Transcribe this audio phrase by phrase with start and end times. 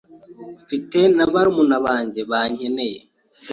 [0.63, 2.99] mfite na barumuna banjye bankeneye.